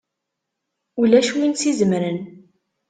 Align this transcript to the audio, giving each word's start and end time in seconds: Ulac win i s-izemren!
Ulac 1.01 1.29
win 1.35 1.53
i 1.55 1.57
s-izemren! 1.61 2.19